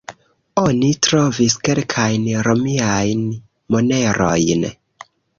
[0.59, 3.21] Oni trovis kelkajn romiajn
[3.75, 4.65] monerojn.